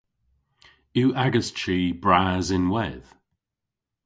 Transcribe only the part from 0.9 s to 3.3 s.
Yw agas chi bras ynwedh?